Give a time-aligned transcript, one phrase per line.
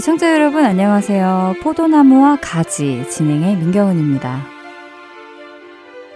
[0.00, 1.56] 애청자 여러분 안녕하세요.
[1.62, 4.40] 포도나무와 가지 진행의 민경은입니다.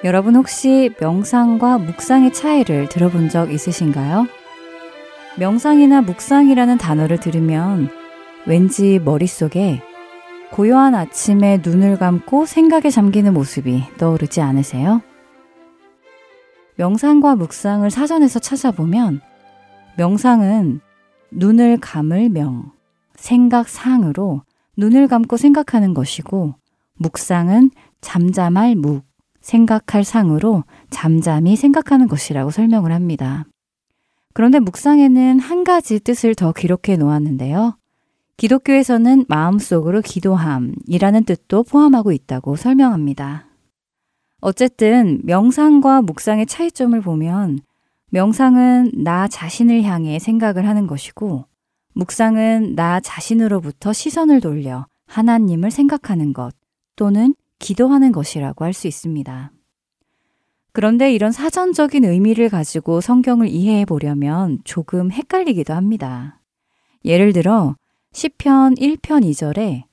[0.05, 4.27] 여러분 혹시 명상과 묵상의 차이를 들어본 적 있으신가요?
[5.37, 7.91] 명상이나 묵상이라는 단어를 들으면
[8.47, 9.83] 왠지 머릿속에
[10.51, 15.03] 고요한 아침에 눈을 감고 생각에 잠기는 모습이 떠오르지 않으세요?
[16.77, 19.21] 명상과 묵상을 사전에서 찾아보면
[19.99, 20.81] 명상은
[21.33, 22.73] 눈을 감을 명,
[23.17, 24.43] 생각상으로
[24.77, 26.55] 눈을 감고 생각하는 것이고
[26.95, 27.71] 묵상은
[28.01, 29.05] 잠잠할 묵,
[29.41, 33.45] 생각할 상으로 잠잠히 생각하는 것이라고 설명을 합니다.
[34.33, 37.77] 그런데 묵상에는 한 가지 뜻을 더 기록해 놓았는데요.
[38.37, 43.47] 기독교에서는 마음속으로 기도함이라는 뜻도 포함하고 있다고 설명합니다.
[44.41, 47.61] 어쨌든 명상과 묵상의 차이점을 보면
[48.11, 51.47] 명상은 나 자신을 향해 생각을 하는 것이고
[51.95, 56.55] 묵상은 나 자신으로부터 시선을 돌려 하나님을 생각하는 것
[56.97, 59.53] 또는 기도하는 것이라고 할 수 있습니다.
[60.73, 66.41] 그런데 이런 사전적인 의미를 가지고 성경을 이해해 보려면 조금 헷갈리기도 합니다.
[67.05, 67.77] 예를 들어
[68.13, 69.85] 시편 1편 2절에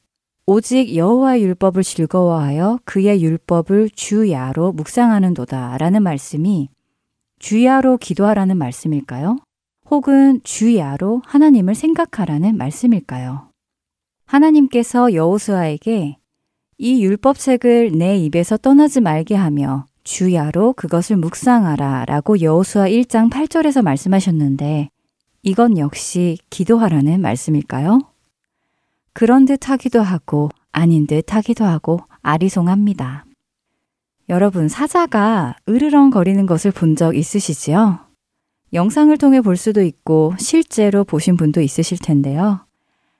[0.47, 6.69] 오직 여호와의 율법을 즐거워하여 그의 율법을 주야로 묵상하는도다라는 말씀이
[7.37, 9.37] 주야로 기도하라는 말씀일까요?
[9.91, 13.49] 혹은 주야로 하나님을 생각하라는 말씀일까요?
[14.25, 16.17] 하나님께서 여호수아에게
[16.77, 24.89] 이 율법책을 내 입에서 떠나지 말게 하며 주야로 그것을 묵상하라 라고 여호수아 1장 8절에서 말씀하셨는데
[25.43, 27.99] 이건 역시 기도하라는 말씀일까요?
[29.11, 33.25] 그런 듯 하기도 하고 아닌 듯 하기도 하고 아리송합니다.
[34.29, 38.10] 여러분, 사자가 으르렁거리는 것을 본 적 있으시지요?
[38.73, 42.65] 영상을 통해 볼 수도 있고 실제로 보신 분도 있으실 텐데요.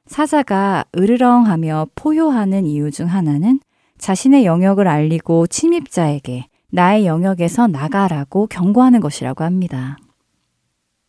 [0.06, 3.60] 사자가 으르렁하며 포효하는 이유 중 하나는
[3.98, 9.98] 자신의 영역을 알리고 침입자에게 나의 영역에서 나가라고 경고하는 것이라고 합니다.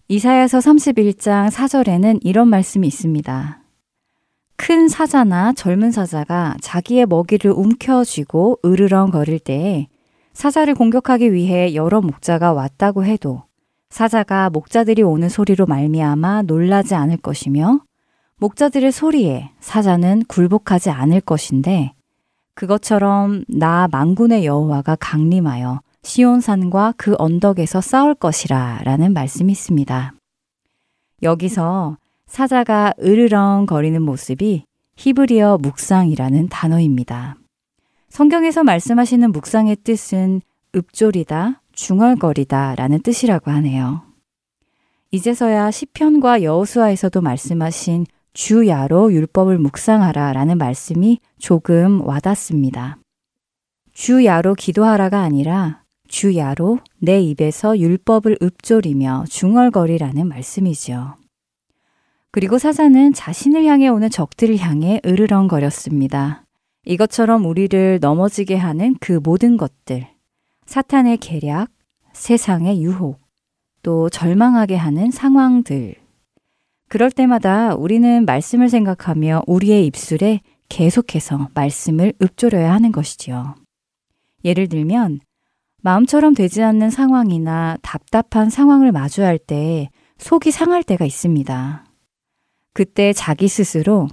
[0.08, 3.62] 이사야서 31장 4절에는 이런 말씀이 있습니다.
[4.56, 9.88] 큰 사자나 젊은 사자가 자기의 먹이를 움켜쥐고 으르렁거릴 때에
[10.34, 13.44] 사자를 공격하기 위해 여러 목자가 왔다고 해도
[13.92, 17.82] 사자가 목자들이 오는 소리로 말미암아 놀라지 않을 것이며
[18.38, 21.92] 목자들의 소리에 사자는 굴복하지 않을 것인데
[22.54, 30.14] 그것처럼 나 만군의 여호와가 강림하여 시온산과 그 언덕에서 싸울 것이라 라는 말씀이 있습니다.
[31.22, 34.64] 여기서 사자가 으르렁 거리는 모습이
[34.97, 37.36] 히브리어 묵상이라는 단어입니다.
[38.08, 40.41] 성경에서 말씀하시는 묵상의 뜻은
[40.75, 44.03] 읍조리다, 중얼거리다 라는 뜻이라고 하네요.
[45.10, 52.98] 이제서야 시편과 여호수아에서도 말씀하신 주야로 율법을 묵상하라 라는 말씀이 조금 와닿습니다.
[53.93, 61.16] 주야로 기도하라가 아니라 주야로 내 입에서 율법을 읊조리며 중얼거리라는 말씀이죠.
[62.31, 66.44] 그리고 사자는 자신을 향해 오는 적들을 향해 으르렁거렸습니다.
[66.87, 70.11] 이것처럼 우리를 넘어지게 하는 그 모든 것들,
[70.72, 71.68] 사탄의 계략,
[72.14, 73.20] 세상의 유혹,
[73.82, 75.96] 또 절망하게 하는 상황들.
[76.88, 80.40] 그럴 때마다 우리는 말씀을 생각하며 우리의 입술에
[80.70, 83.54] 계속해서 말씀을 읊조려야 하는 것이지요.
[84.46, 85.20] 예를 들면,
[85.82, 91.84] 마음처럼 되지 않는 상황이나 답답한 상황을 마주할 때 속이 상할 때가 있습니다.
[92.72, 94.08] 그때 자기 스스로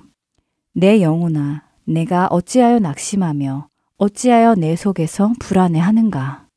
[0.74, 6.49] 내 영혼아, 내가 어찌하여 낙심하며 어찌하여 내 속에서 불안해하는가?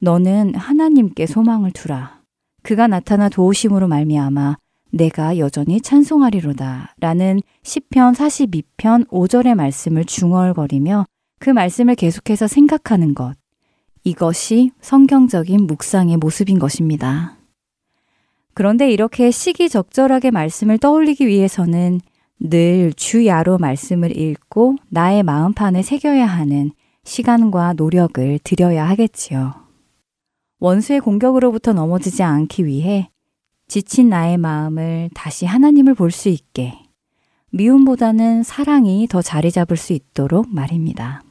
[0.00, 2.20] 너는 하나님께 소망을 두라.
[2.62, 4.56] 그가 나타나 도우심으로 말미암아
[4.90, 6.94] 내가 여전히 찬송하리로다.
[7.00, 11.06] 라는 시편 42편 5절의 말씀을 중얼거리며
[11.38, 13.34] 그 말씀을 계속해서 생각하는 것.
[14.04, 17.36] 이것이 성경적인 묵상의 모습인 것입니다.
[18.54, 22.00] 그런데 이렇게 시기적절하게 말씀을 떠올리기 위해서는
[22.40, 26.72] 늘 주야로 말씀을 읽고 나의 마음판에 새겨야 하는
[27.04, 29.67] 시간과 노력을 들여야 하겠지요.
[30.60, 33.10] 원수의 공격으로부터 넘어지지 않기 위해
[33.68, 36.74] 지친 나의 마음을 다시 하나님을 볼 수 있게
[37.50, 41.22] 미움보다는 사랑이 더 자리 잡을 수 있도록 말입니다.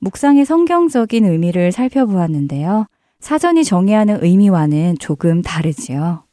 [0.00, 2.86] 묵상의 성경적인 의미를 살펴보았는데요.
[3.20, 6.24] 사전이 정의하는 의미와는 조금 다르지요.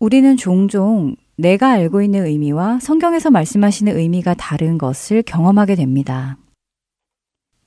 [0.00, 6.36] 우리는 종종 내가 알고 있는 의미와 성경에서 말씀하시는 의미가 다른 것을 경험하게 됩니다.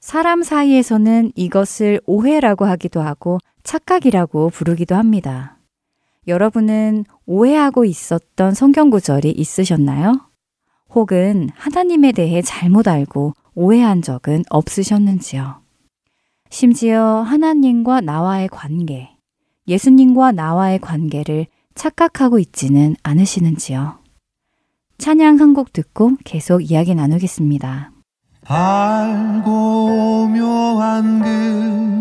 [0.07, 5.57] 사람 사이에서는 이것을 오해라고 하기도 하고 착각이라고 부르기도 합니다.
[6.30, 10.30] 여러분은 오해하고 있었던 성경 구절이 있으셨나요?
[10.95, 15.62] 혹은 하나님에 대해 잘못 알고 오해한 적은 없으셨는지요?
[16.50, 19.10] 심지어 하나님과 나와의 관계,
[19.68, 24.00] 예수님과 나와의 관계를 착각하고 있지는 않으시는지요?
[25.00, 27.92] 찬양 한 곡 듣고 계속 이야기 나누겠습니다.
[28.50, 31.28] 알고 묘한 그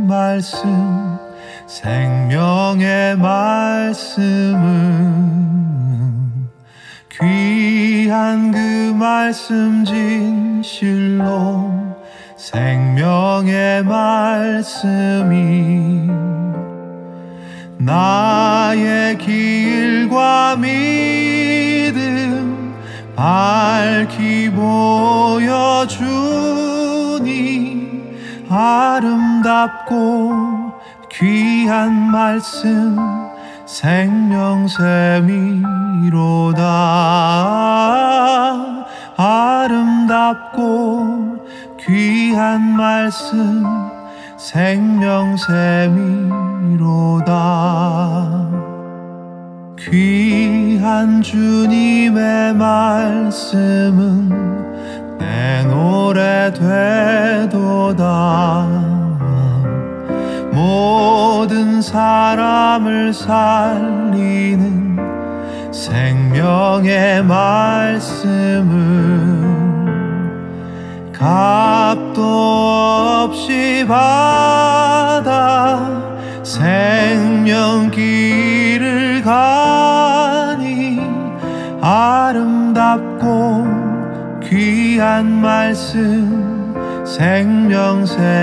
[0.07, 1.19] 말씀
[1.67, 4.57] 생명의 말씀은
[7.11, 11.69] 귀한 그 말씀 진실로
[12.37, 15.27] 생명의 말씀이
[17.79, 22.56] 나의 길과 믿음
[23.17, 25.97] 밝히 보여주니
[28.51, 30.33] 아름답고
[31.11, 32.97] 귀한 말씀
[33.65, 34.57] 생명샘이로다.
[39.17, 40.67] 아름답고
[41.81, 43.65] 귀한 말씀
[44.37, 45.57] 생명샘이로다
[49.91, 54.29] 귀한 주님의 말씀은
[55.17, 56.53] 내 노래
[57.49, 58.67] 되도다.
[60.53, 64.97] 모든 사람을 살리는
[65.73, 68.67] 생명의 말씀은
[71.13, 72.23] 값도
[73.25, 75.27] 없이 받아
[76.47, 81.01] 생명 길을 가니
[81.83, 83.67] 아름답고
[84.45, 86.73] 귀한 말씀
[87.05, 88.37] 생명샘이로다.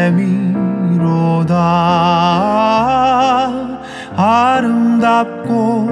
[4.17, 5.89] 아름답고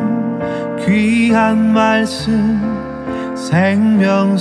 [0.85, 2.59] 귀한 말씀
[3.37, 4.31] 생명샘이로다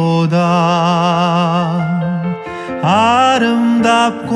[0.00, 0.38] 생명샘이로다
[3.36, 4.30] 아름답고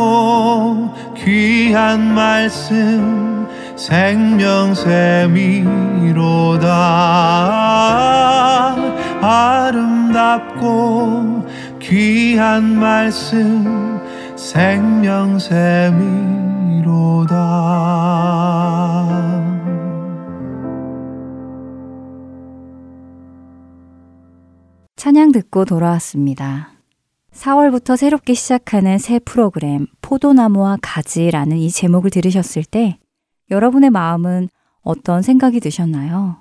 [1.16, 4.24] 귀한 말씀 생명샘이로다
[9.22, 10.84] 아름답고
[11.80, 14.00] 귀한 말씀
[14.36, 15.74] 생명샘이로다.
[25.32, 26.70] 듣고 돌아왔습니다.
[27.30, 32.98] 4월부터 새롭게 시작하는 새 프로그램 포도나무와 가지라는 이 제목을 들으셨을 때
[33.50, 34.48] 여러분의 마음은
[34.80, 36.38] 어떤 생각이 드셨나요?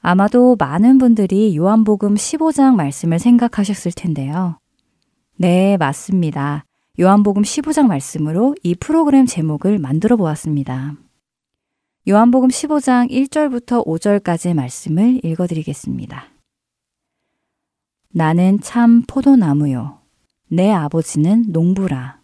[0.00, 4.58] 아마도 많은 분들이 요한복음 15장 말씀을 생각하셨을 텐데요.
[5.36, 6.64] 네, 맞습니다.
[6.98, 10.94] 요한복음 15장 말씀으로 이 프로그램 제목을 만들어 보았습니다.
[12.08, 16.31] 요한복음 15장 1절부터 5절까지의 말씀을 읽어 드리겠습니다.
[18.14, 19.98] 나는 참 포도나무요.
[20.48, 22.20] 내 아버지는 농부라.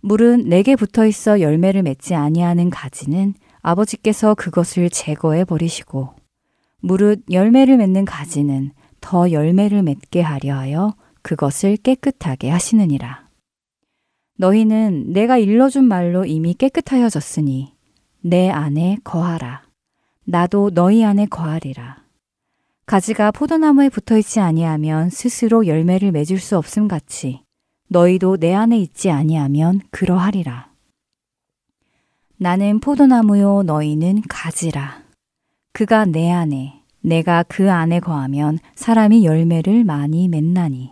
[0.00, 6.14] 물은 내게 붙어 있어 열매를 맺지 아니하는 가지는 아버지께서 그것을 제거해 버리시고
[6.80, 8.72] 무릇 열매를 맺는 가지는
[9.02, 13.28] 더 열매를 맺게 하려 하여 그것을 깨끗하게 하시느니라.
[14.38, 17.74] 너희는 내가 일러준 말로 이미 깨끗하여졌으니
[18.22, 19.64] 내 안에 거하라.
[20.24, 21.99] 나도 너희 안에 거하리라.
[22.90, 27.44] 가지가 포도나무에 붙어 있지 아니하면 스스로 열매를 맺을 수 없음 같이
[27.86, 30.72] 너희도 내 안에 있지 아니하면 그러하리라.
[32.36, 35.04] 나는 포도나무요 너희는 가지라.
[35.72, 40.90] 그가 내 안에 내가 그 안에 거하면 사람이 열매를 많이 맺나니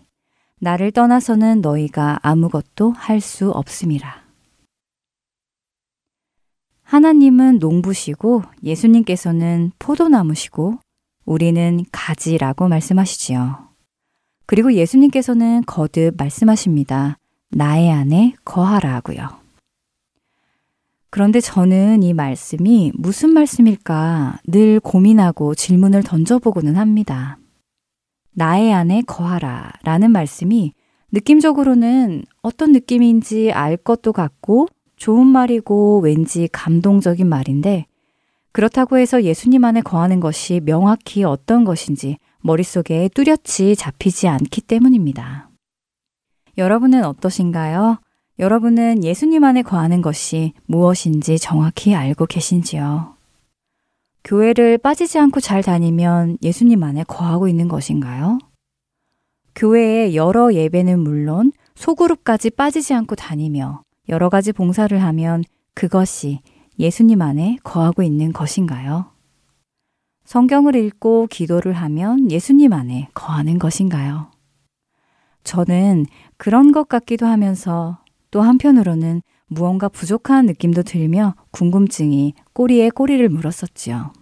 [0.61, 4.23] 나를 떠나서는 너희가 아무것도 할 수 없음이라.
[6.85, 10.79] 하나님은 농부시고 예수님께서는 포도나무시고
[11.29, 13.59] 우리는 가지라고 말씀하시지요.
[14.47, 17.19] 그리고 예수님께서는 거듭 말씀하십니다.
[17.51, 19.29] 나의 안에 거하라 하고요.
[21.11, 27.37] 그런데 저는 이 말씀이 무슨 말씀일까 늘 고민하고 질문을 던져보고는 합니다.
[28.33, 30.73] 나의 안에 거하라 라는 말씀이
[31.13, 37.87] 느낌적으로는 어떤 느낌인지 알 것도 같고 좋은 말이고 왠지 감동적인 말인데
[38.59, 45.49] 그렇다고 해서 예수님 안에 거하는 것이 명확히 어떤 것인지 머릿속에 뚜렷이 잡히지 않기 때문입니다.
[46.57, 48.01] 여러분은 어떠신가요?
[48.41, 53.15] 여러분은 예수님 안에 거하는 것이 무엇인지 정확히 알고 계신지요?
[54.25, 58.41] 교회를 빠지지 않고 잘 다니면 예수님 안에 거하고 있는 것인가요?
[59.55, 66.41] 교회의 여러 예배는 물론 소그룹까지 빠지지 않고 다니며 여러 가지 봉사를 하면 그것이
[66.79, 69.11] 예수님 안에 거하고 있는 것인가요?
[70.25, 74.31] 성경을 읽고 기도를 하면 예수님 안에 거하는 것인가요?
[75.43, 76.07] 저는
[76.37, 77.99] 그런 것 같기도 하면서
[78.31, 84.13] 또 한편으로는 무언가 부족한 느낌도 들며 궁금증이 꼬리에 꼬리를 물었었지요.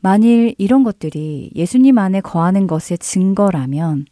[0.00, 4.06] 만일 이런 것들이 예수님 안에 거하는 것의 증거라면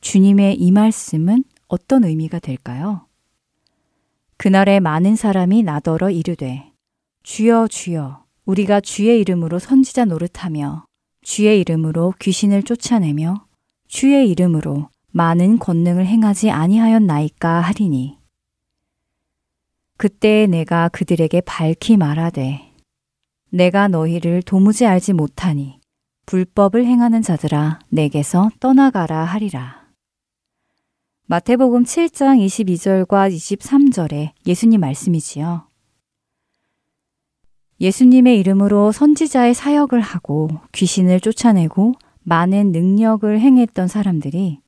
[0.00, 3.06] 주님의 이 말씀은 어떤 의미가 될까요?
[4.40, 6.72] 그날에 많은 사람이 나더러 이르되
[7.24, 10.86] 주여 주여 우리가 주의 이름으로 선지자 노릇하며
[11.20, 13.44] 주의 이름으로 귀신을 쫓아내며
[13.86, 18.16] 주의 이름으로 많은 권능을 행하지 아니하였나이까 하리니
[19.98, 22.62] 그때 내가 그들에게 밝히 말하되
[23.50, 25.80] 내가 너희를 도무지 알지 못하니
[26.24, 29.79] 불법을 행하는 자들아 내게서 떠나가라 하리라.
[31.30, 35.68] 마태복음 7장 22절과 23절에 예수님 말씀이지요.
[37.80, 41.92] 예수님의 이름으로 선지자의 사역을 하고 귀신을 쫓아내고
[42.24, 44.58] 많은 능력을 행했던 사람들이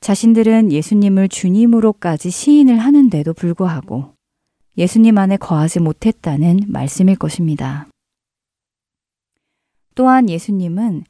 [0.00, 4.14] 자신들은 예수님을 주님으로까지 시인을 하는데도 불구하고
[4.76, 7.86] 예수님 안에 거하지 못했다는 말씀일 것입니다.
[9.94, 11.04] 또한 예수님은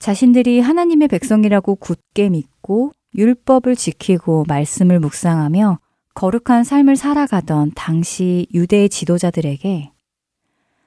[0.00, 5.78] 자신들이 하나님의 백성이라고 굳게 믿고 율법을 지키고 말씀을 묵상하며
[6.14, 9.90] 거룩한 삶을 살아가던 당시 유대의 지도자들에게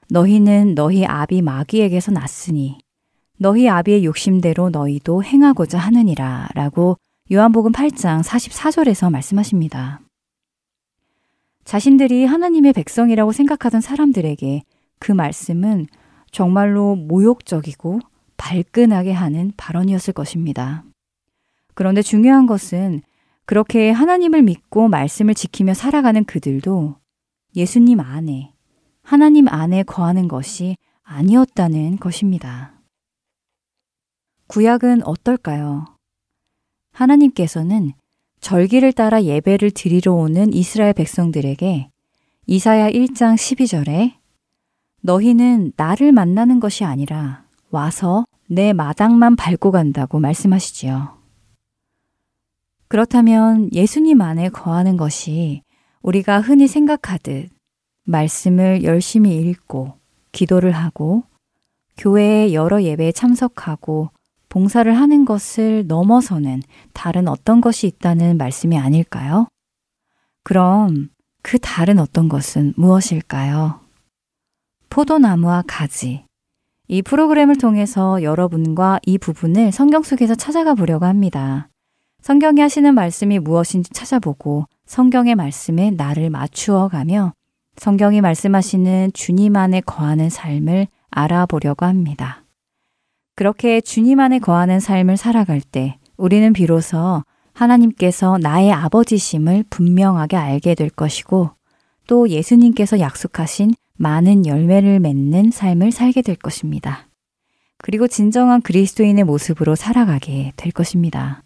[0.10, 2.78] 너희는 너희 아비 마귀에게서 났으니
[3.38, 6.98] 너희 아비의 욕심대로 너희도 행하고자 하느니라 라고
[7.32, 10.02] 요한복음 8장 44절에서 말씀하십니다.
[11.64, 14.64] 자신들이 하나님의 백성이라고 생각하던 사람들에게
[14.98, 15.86] 그 말씀은
[16.32, 18.00] 정말로 모욕적이고
[18.38, 20.84] 발끈하게 하는 발언이었을 것입니다.
[21.80, 23.04] 그런데 중요한 것은
[23.46, 26.98] 그렇게 하나님을 믿고 말씀을 지키며 살아가는 그들도
[27.56, 28.52] 예수님 안에,
[29.02, 32.74] 하나님 안에 거하는 것이 아니었다는 것입니다.
[34.48, 35.86] 구약은 어떨까요?
[36.92, 37.94] 하나님께서는
[38.42, 41.90] 절기를 따라 예배를 드리러 오는 이스라엘 백성들에게
[42.46, 44.16] 이사야 1장 12절에
[45.02, 51.19] 너희는 나를 만나는 것이 아니라 와서 내 마당만 밟고 간다고 말씀하시지요.
[52.90, 55.62] 그렇다면 예수님 안에 거하는 것이
[56.02, 57.50] 우리가 흔히 생각하듯
[58.06, 59.94] 말씀을 열심히 읽고
[60.32, 61.24] 기도를 하고
[61.98, 64.10] 교회에 여러 예배에 참석하고
[64.50, 69.48] 봉사를 하는 것을 넘어서는 다른 어떤 것이 있다는 말씀이 아닐까요?
[70.44, 71.10] 그럼
[71.44, 73.82] 그 다른 어떤 것은 무엇일까요?
[74.90, 76.26] 포도나무와 가지.
[76.88, 81.70] 이 프로그램을 통해서 여러분과 이 부분을 성경 속에서 찾아가 보려고 합니다.
[82.30, 87.34] 성경이 하시는 말씀이 무엇인지 찾아보고 성경의 말씀에 나를 맞추어 가며
[87.76, 92.44] 성경이 말씀하시는 주님 안에 거하는 삶을 알아보려고 합니다.
[93.36, 100.92] 그렇게 주님 안에 거하는 삶을 살아갈 때 우리는 비로소 하나님께서 나의 아버지심을 분명하게 알게 될
[100.92, 101.50] 것이고
[102.06, 107.08] 또 예수님께서 약속하신 많은 열매를 맺는 삶을 살게 될 것입니다.
[107.80, 111.42] 그리고 진정한 그리스도인의 모습으로 살아가게 될 것입니다.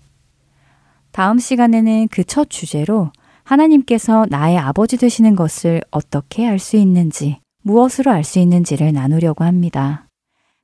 [1.13, 3.11] 다음 시간에는 그 첫 주제로
[3.43, 10.07] 하나님께서 나의 아버지 되시는 것을 어떻게 알 수 있는지, 무엇으로 알 수 있는지를 나누려고 합니다.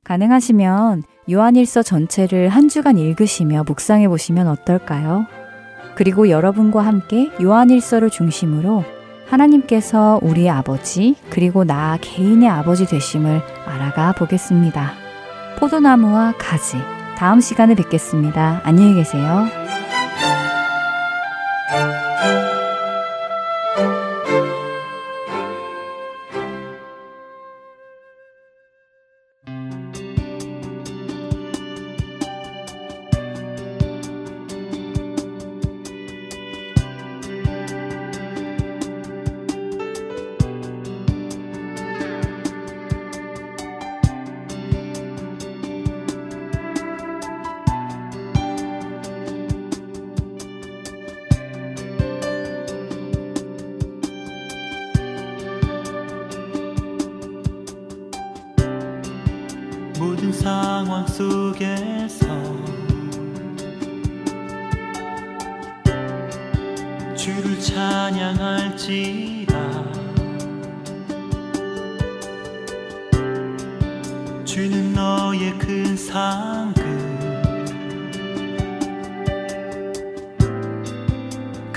[0.04, 5.26] 가능하시면 요한일서 전체를 한 주간 읽으시며 묵상해 보시면 어떨까요?
[5.94, 8.84] 그리고 여러분과 함께 요한일서를 중심으로
[9.28, 14.92] 하나님께서 우리의 아버지 그리고 나 개인의 아버지 되심을 알아가 보겠습니다.
[15.58, 16.78] 포도나무와 가지.
[17.16, 18.62] 다음 시간에 뵙겠습니다.
[18.64, 19.46] 안녕히 계세요.
[21.70, 22.49] 확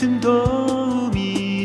[0.04, 1.64] 큰 도움이시라.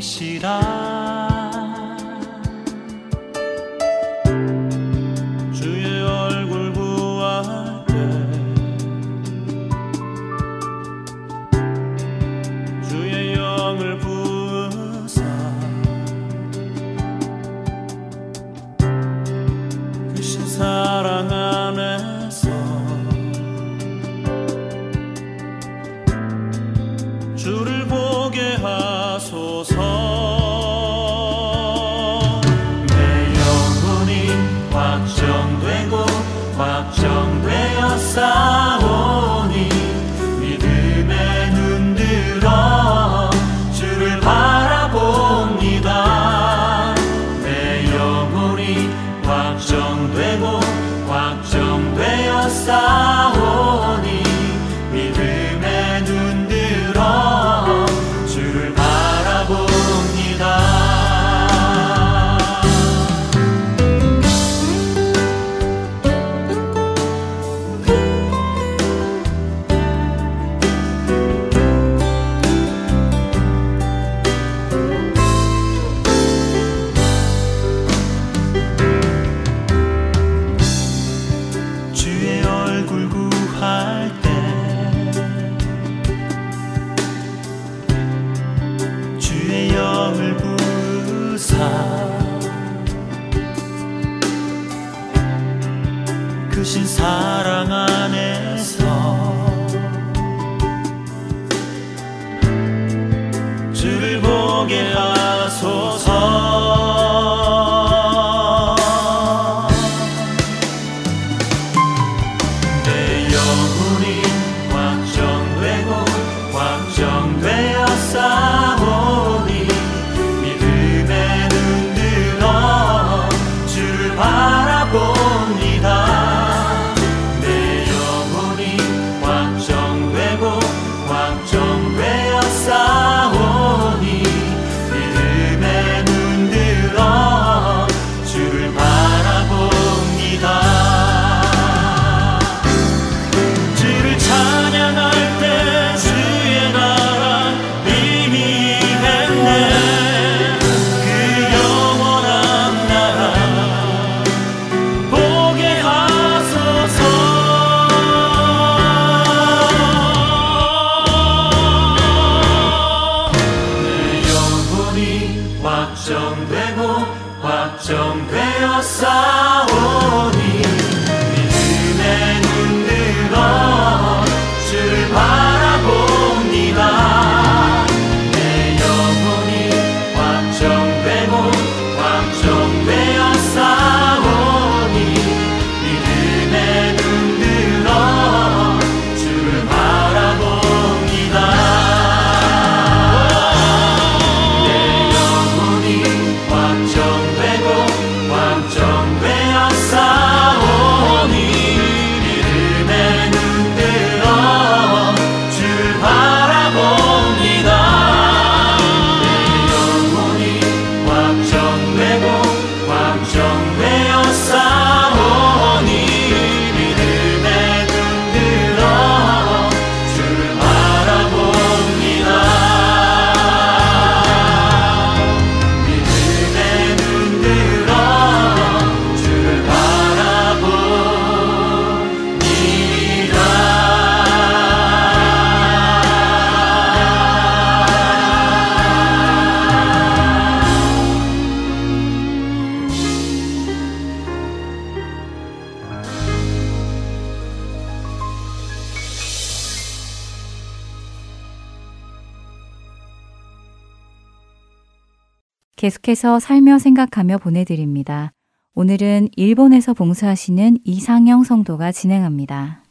[255.88, 258.32] 계속해서 살며 생각하며 보내드립니다.
[258.74, 262.82] 오늘은 일본에서 봉사하시는 이상영 성도가 진행합니다.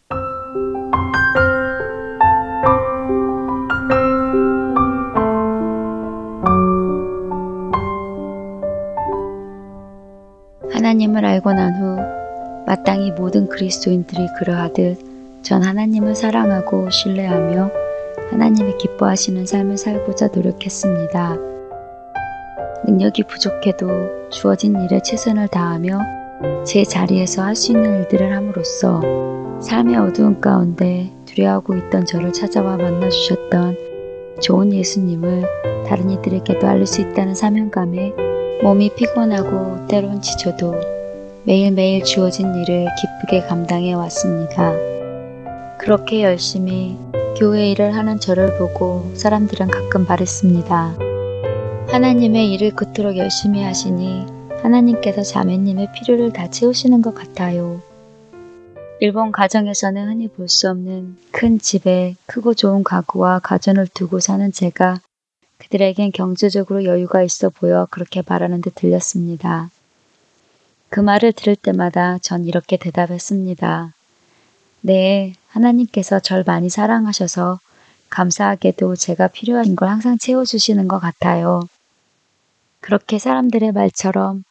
[10.71, 11.97] 하나님을 알고 난 후
[12.65, 17.69] 마땅히 모든 그리스도인들이 그러하듯 전 하나님을 사랑하고 신뢰하며
[18.31, 21.56] 하나님이 기뻐하시는 삶을 살고자 노력했습니다.
[22.85, 25.99] 능력이 부족해도 주어진 일에 최선을 다하며
[26.65, 29.01] 제 자리에서 할 수 있는 일들을 함으로써
[29.59, 33.77] 삶의 어두운 가운데 두려워하고 있던 저를 찾아와 만나주셨던
[34.41, 35.43] 좋은 예수님을
[35.87, 38.13] 다른 이들에게도 알릴 수 있다는 사명감에
[38.61, 40.75] 몸이 피곤하고 때론 지쳐도
[41.43, 44.73] 매일매일 주어진 일을 기쁘게 감당해 왔습니다.
[45.79, 46.97] 그렇게 열심히
[47.37, 51.16] 교회 일을 하는 저를 보고 사람들은 가끔 말했습니다.
[51.89, 54.25] 하나님의 일을 그토록 열심히 하시니
[54.61, 57.81] 하나님께서 자매님의 필요를 다 채우시는 것 같아요.
[58.99, 64.99] 일본 가정에서는 흔히 볼 수 없는 큰 집에 크고 좋은 가구와 가전을 두고 사는 제가
[65.59, 69.69] 그들에겐 경제적으로 여유가 있어 보여 그렇게 말하는 듯 들렸습니다.
[70.89, 73.93] 그 말을 들을 때마다 전 이렇게 대답했습니다.
[74.81, 77.59] 네, 하나님께서 절 많이 사랑하셔서
[78.09, 81.61] 감사하게도 제가 필요한 걸 항상 채워주시는 것 같아요.
[82.79, 84.43] 그렇게 사람들의 말처럼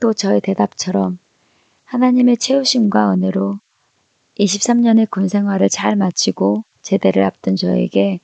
[0.00, 1.18] 또 저의 대답처럼
[1.84, 3.54] 하나님의 채우심과 은혜로
[4.38, 8.20] 23년의 군 생활을 잘 마치고 제대를 앞둔 저에게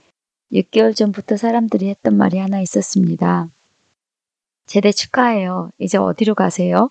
[0.53, 3.49] 6개월 전부터 사람들이 했던 말이 하나 있었습니다.
[4.67, 5.71] 제대 축하해요.
[5.79, 6.91] 이제 어디로 가세요?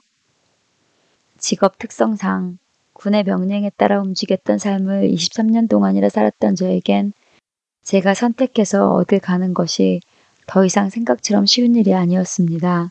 [1.38, 2.58] 직업 특성상
[2.94, 7.14] 군의 명령에 따라 움직였던 삶을 23년 동안이나 살았던 저에겐
[7.84, 10.00] 제가 선택해서 어딜 가는 것이
[10.48, 12.90] 더 이상 생각처럼 쉬운 일이 아니었습니다.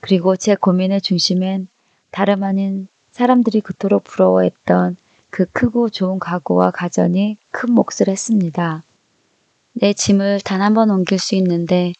[0.00, 1.68] 그리고 제 고민의 중심엔
[2.10, 4.96] 다름 아닌 사람들이 그토록 부러워했던
[5.30, 8.82] 그 크고 좋은 가구와 가전이 큰 몫을 했습니다.
[9.72, 11.92] 내 짐을 단 한 번 옮길 수 있는데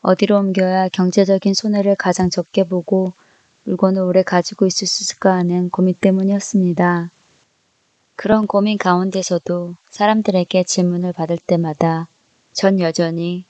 [0.00, 3.12] 어디로 옮겨야 경제적인 손해를 가장 적게 보고
[3.64, 7.10] 물건을 오래 가지고 있을 수 있을까 하는 고민 때문이었습니다.
[8.16, 12.08] 그런 고민 가운데서도 사람들에게 질문을 받을 때마다
[12.52, 13.44] 전 여전히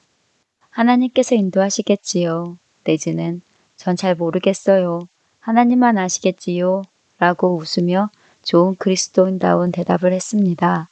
[0.70, 2.56] 하나님께서 인도하시겠지요.
[2.84, 3.42] 내지는
[3.76, 5.08] 전 잘 모르겠어요.
[5.40, 6.82] 하나님만 아시겠지요.
[7.18, 8.10] 라고 웃으며
[8.42, 10.88] 좋은 그리스도인다운 대답을 했습니다.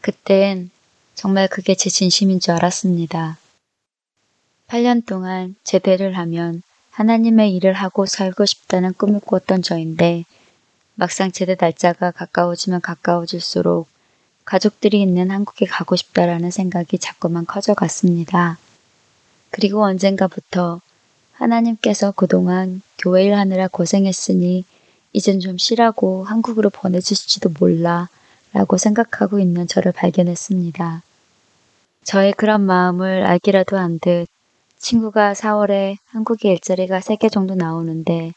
[0.00, 0.70] 그땐
[1.14, 3.38] 정말 그게 제 진심인 줄 알았습니다.
[4.68, 10.24] 8년 동안 제대를 하면 하나님의 일을 하고 살고 싶다는 꿈을 꾸었던 저인데
[10.94, 13.88] 막상 제대 날짜가 가까워지면 가까워질수록
[14.48, 18.56] 가족들이 있는 한국에 가고 싶다라는 생각이 자꾸만 커져갔습니다.
[19.50, 20.80] 그리고 언젠가부터
[21.32, 24.64] 하나님께서 그동안 교회 일 하느라 고생했으니
[25.12, 28.08] 이젠 좀 쉬라고 한국으로 보내주실지도 몰라
[28.54, 31.02] 라고 생각하고 있는 저를 발견했습니다.
[32.04, 34.26] 저의 그런 마음을 알기라도 한 듯
[34.78, 38.32] 친구가 4월에 한국에 일자리가 3개 정도 나오는데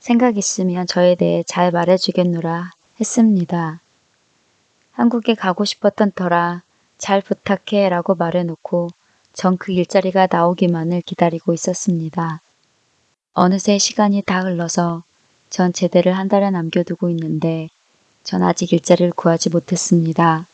[0.00, 3.80] 생각 있으면 저에 대해 잘 말해주겠노라 했습니다.
[5.00, 6.62] 한국에 가고 싶었던 터라
[6.98, 8.90] 잘 부탁해 라고 말해놓고
[9.32, 12.42] 전 그 일자리가 나오기만을 기다리고 있었습니다.
[13.32, 15.02] 어느새 시간이 다 흘러서
[15.48, 17.70] 전 제대를 한 달에 남겨두고 있는데
[18.24, 20.46] 전 아직 일자리를 구하지 못했습니다.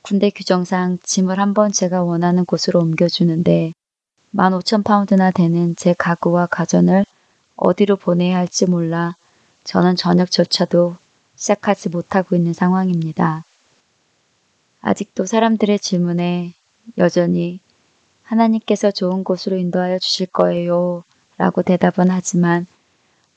[0.00, 3.72] 군대 규정상 짐을 한번 제가 원하는 곳으로 옮겨주는데
[4.34, 7.04] 15,000파운드나 되는 제 가구와 가전을
[7.56, 9.14] 어디로 보내야 할지 몰라
[9.64, 10.96] 저는 저녁조차도
[11.40, 13.44] 시작하지 못하고 있는 상황입니다.
[14.82, 16.52] 아직도 사람들의 질문에
[16.98, 17.60] 여전히
[18.22, 21.02] 하나님께서 좋은 곳으로 인도하여 주실 거예요
[21.38, 22.66] 라고 대답은 하지만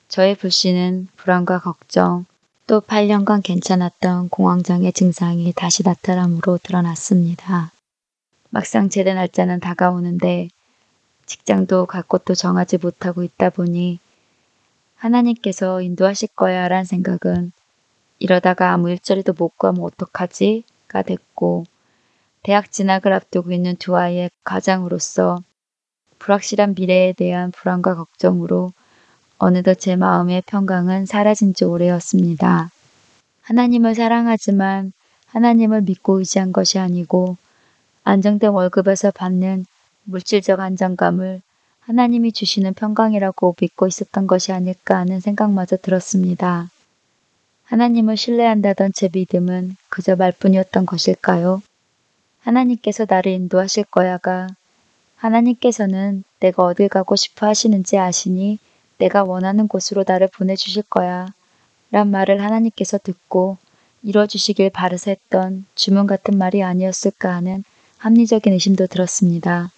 [0.10, 2.26] 저의 불신은 불안과 걱정
[2.68, 7.72] 또 8년간 괜찮았던 공황장애 증상이 다시 나타남으로 드러났습니다.
[8.50, 10.50] 막상 제대 날짜는 다가오는데
[11.26, 14.00] 직장도 갈 곳도 정하지 못하고 있다 보니
[14.96, 17.54] 하나님께서 인도하실 거야 란 생각은
[18.24, 21.66] 이러다가 아무 일자리도 못 구하면 어떡하지?가 됐고
[22.42, 25.40] 대학 진학을 앞두고 있는 두 아이의 가장으로서
[26.20, 28.72] 불확실한 미래에 대한 불안과 걱정으로
[29.40, 32.70] 어느덧 제 마음의 평강은 사라진 지 오래였습니다.
[33.42, 34.94] 하나님을 사랑하지만
[35.26, 37.36] 하나님을 믿고 의지한 것이 아니고
[38.06, 39.66] 안정된 월급에서 받는
[40.06, 41.42] 물질적 안정감을
[41.82, 46.70] 하나님이 주시는 평강이라고 믿고 있었던 것이 아닐까 하는 생각마저 들었습니다.
[47.66, 51.62] 하나님을 신뢰한다던 제 믿음은 그저 말뿐이었던 것일까요?
[52.42, 54.50] 하나님께서 나를 인도하실 거야가
[55.16, 58.60] 하나님께서는 내가 어딜 가고 싶어 하시는지 아시니
[58.98, 61.28] 내가 원하는 곳으로 나를 보내주실 거야
[61.92, 63.58] 란 말을 하나님께서 듣고
[64.04, 67.64] 이뤄주시길 바르사 했던 주문 같은 말이 아니었을까 하는
[67.98, 69.72] 합리적인 의심도 들었습니다.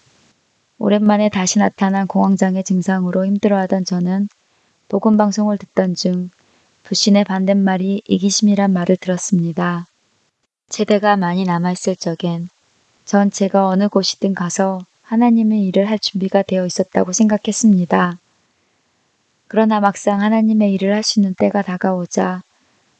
[0.78, 4.28] 오랜만에 다시 나타난 공황장애 증상으로 힘들어하던 저는
[4.88, 6.30] 복음 방송을 듣던 중
[6.86, 9.88] 불신의 반대말이 이기심이란 말을 들었습니다.
[10.68, 12.48] 제대가 많이 남아있을 적엔
[13.04, 18.18] 전 제가 어느 곳이든 가서 하나님의 일을 할 준비가 되어 있었다고 생각했습니다.
[19.48, 22.44] 그러나 막상 하나님의 일을 할 수 있는 때가 다가오자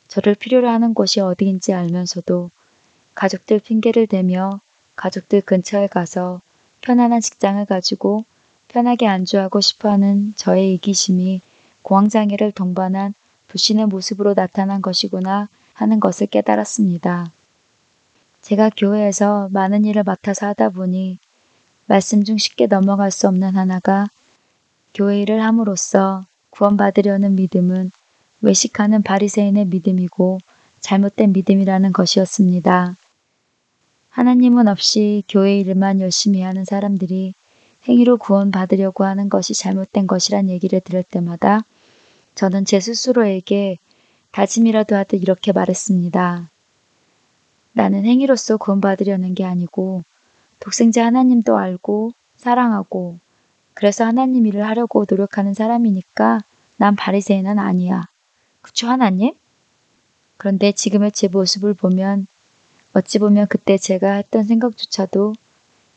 [0.09, 2.51] 저를 필요로 하는 곳이 어디인지 알면서도
[3.15, 4.61] 가족들 핑계를 대며
[4.97, 6.41] 가족들 근처에 가서
[6.81, 8.25] 편안한 직장을 가지고
[8.67, 11.41] 편하게 안주하고 싶어 하는 저의 이기심이
[11.83, 13.15] 공황장애를 동반한
[13.49, 17.31] 불신의 모습으로 나타난 것이구나 하는 것을 깨달았습니다.
[18.43, 21.19] 제가 교회에서 많은 일을 맡아서 하다 보니
[21.87, 24.09] 말씀 중 쉽게 넘어갈 수 없는 하나가
[24.95, 27.91] 교회 일을 함으로써 구원받으려는 믿음은
[28.41, 30.39] 외식하는 바리새인의 믿음이고
[30.81, 32.97] 잘못된 믿음이라는 것이었습니다.
[34.11, 37.35] 하나님은 없이 교회 일만 열심히 하는 사람들이
[37.89, 41.65] 행위로 구원받으려고 하는 것이 잘못된 것이란 얘기를 들을 때마다
[42.37, 43.79] 저는 제 스스로에게
[44.31, 46.49] 다짐이라도 하듯 이렇게 말했습니다.
[47.73, 50.03] 나는 행위로서 구원받으려는 게 아니고
[50.61, 53.19] 독생자 하나님도 알고 사랑하고
[53.73, 56.43] 그래서 하나님 일을 하려고 노력하는 사람이니까
[56.77, 58.05] 난 바리새인은 아니야.
[58.61, 59.35] 그쵸 하나님?
[60.37, 62.27] 그런데 지금의 제 모습을 보면
[62.93, 65.35] 어찌 보면 그때 제가 했던 생각조차도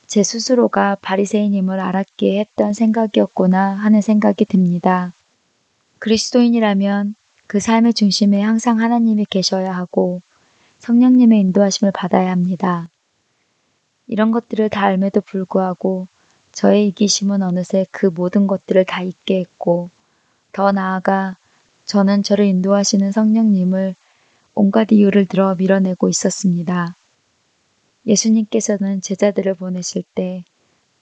[0.07, 5.13] 제 스스로가 바리새인임을 알았기에 했던 생각이었구나 하는 생각이 듭니다.
[5.99, 7.15] 그리스도인이라면
[7.47, 10.21] 그 삶의 중심에 항상 하나님이 계셔야 하고
[10.79, 12.87] 성령님의 인도하심을 받아야 합니다.
[14.07, 16.07] 이런 것들을 다 알매도 불구하고
[16.51, 19.89] 저의 이기심은 어느새 그 모든 것들을 다 잊게 했고
[20.51, 21.37] 더 나아가
[21.85, 23.95] 저는 저를 인도하시는 성령님을
[24.55, 26.95] 온갖 이유를 들어 밀어내고 있었습니다.
[28.05, 30.43] 예수님께서는 제자들을 보내실 때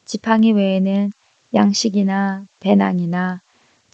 [0.06, 1.12] 지팡이 외에는
[1.54, 3.42] 양식이나 배낭이나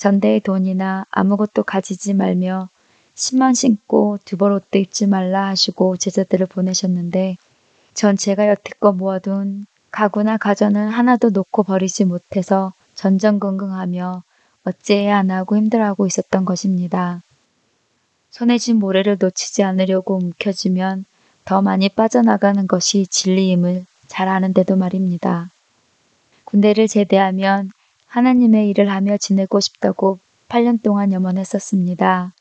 [0.04, 2.68] 전대의 돈이나 아무것도 가지지 말며
[3.16, 7.38] 신만 신고 두 벌 옷도 입지 말라 하시고 제자들을 보내셨는데
[7.94, 14.24] 전 제가 여태껏 모아둔 가구나 가전을 하나도 놓고 버리지 못해서 전전긍긍하며
[14.66, 17.22] 어찌해야 하나 하고 힘들어하고 있었던 것입니다.
[18.30, 21.06] 손에 쥔 모래를 놓치지 않으려고 움켜쥐면
[21.46, 25.50] 더 많이 빠져나가는 것이 진리임을 잘 아는데도 말입니다.
[26.44, 27.72] 군대를 제대하면
[28.13, 32.32] 하나님의 일을 하며 지내고 싶다고 8년 동안 염원했었습니다.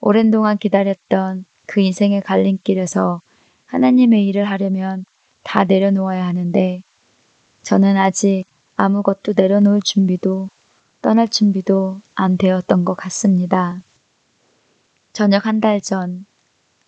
[0.00, 3.20] 오랜 동안 기다렸던 그 인생의 갈림길에서
[3.66, 5.04] 하나님의 일을 하려면
[5.42, 6.82] 다 내려놓아야 하는데
[7.64, 8.44] 저는 아직
[8.76, 10.48] 아무것도 내려놓을 준비도
[11.02, 13.82] 떠날 준비도 안 되었던 것 같습니다.
[15.12, 16.24] 저녁 한 달 전,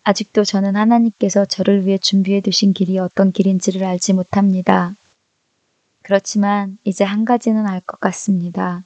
[0.03, 4.95] 아직도 저는 하나님께서 저를 위해 준비해 두신 길이 어떤 길인지를 알지 못합니다.
[6.01, 8.83] 그렇지만 이제 한 가지는 알 것 같습니다.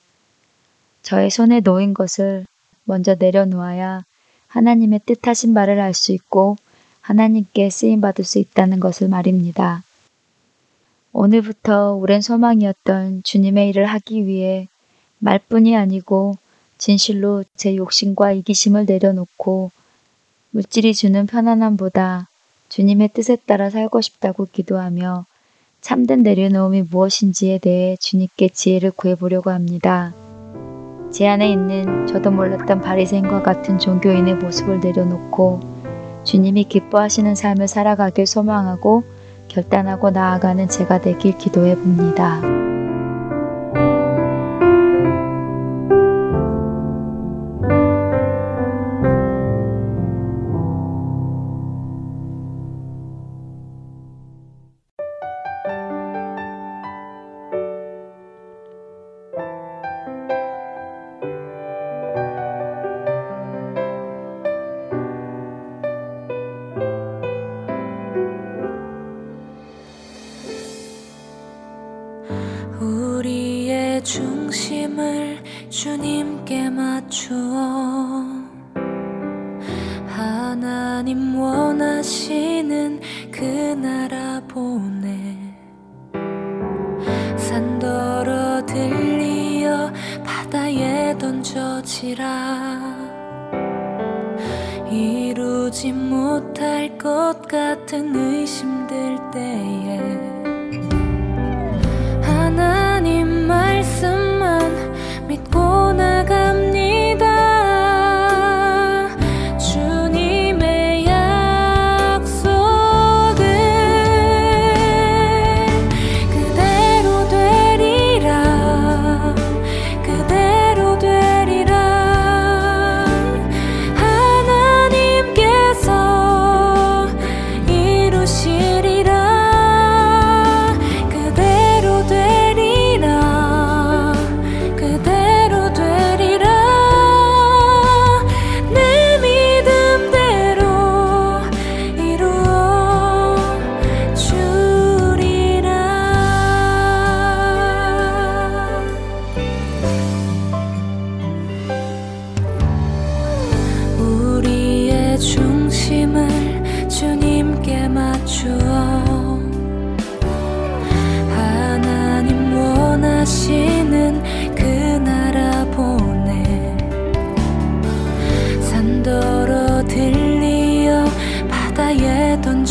[1.01, 2.45] 저의 손에 놓인 것을
[2.83, 4.03] 먼저 내려놓아야
[4.47, 6.57] 하나님의 뜻하신 바를 알 수 있고
[7.01, 9.83] 하나님께 쓰임 받을 수 있다는 것을 말입니다.
[11.13, 14.67] 오늘부터 오랜 소망이었던 주님의 일을 하기 위해
[15.19, 16.37] 말뿐이 아니고
[16.77, 19.71] 진실로 제 욕심과 이기심을 내려놓고
[20.51, 22.27] 물질이 주는 편안함보다
[22.69, 25.25] 주님의 뜻에 따라 살고 싶다고 기도하며
[25.85, 30.15] 참된 내려놓음이 무엇인지에 대해 주님께 지혜를 구해보려고 합니다.
[31.11, 35.59] 제 안에 있는 저도 몰랐던 바리새인과 같은 종교인의 모습을 내려놓고
[36.23, 39.03] 주님이 기뻐하시는 삶을 살아가길 소망하고
[39.47, 42.41] 결단하고 나아가는 제가 되길 기도해 봅니다.
[75.85, 76.14] 着你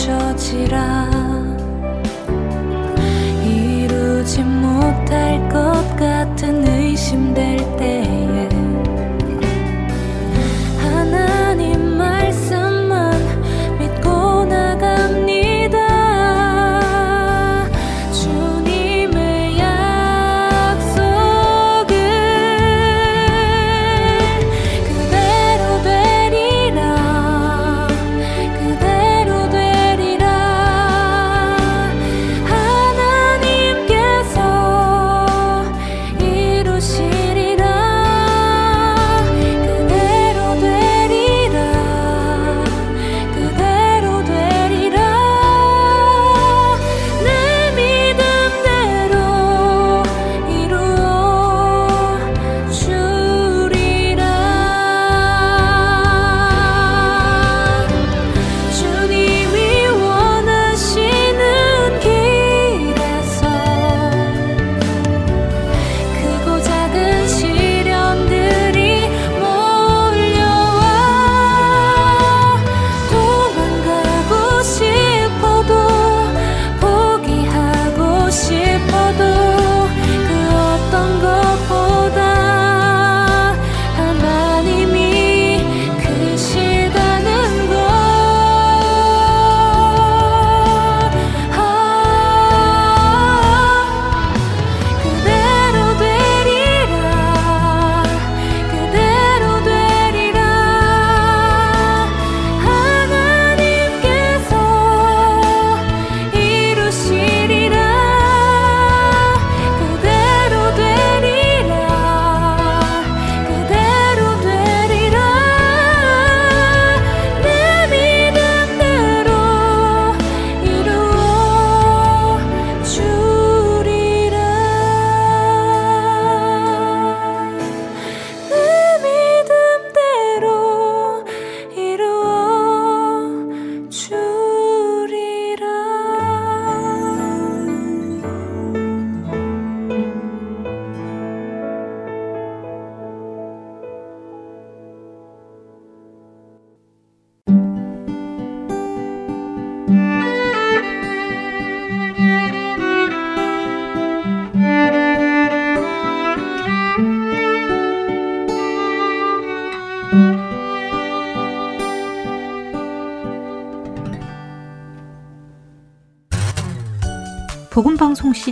[0.05, 1.34] 저 지라.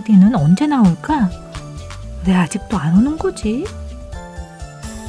[0.03, 1.31] CD는 언제 나올까?
[2.27, 3.65] 왜 아직도 안 오는 거지?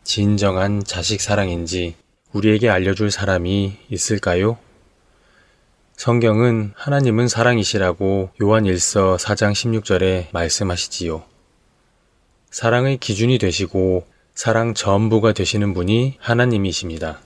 [0.05, 1.97] 진정한 자식 사랑인지
[2.33, 4.59] 우리에게 알려줄 사람이 있을까요?
[5.97, 11.25] 성경은 하나님은 사랑이시라고 요한 1서 4장 16절에 말씀하시지요.
[12.51, 17.21] 사랑의 기준이 되시고 사랑 전부가 되시는 분이 하나님이십니다.